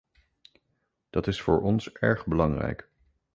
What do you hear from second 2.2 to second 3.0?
belangrijk.